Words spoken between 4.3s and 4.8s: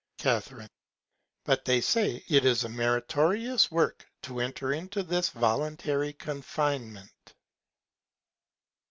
enter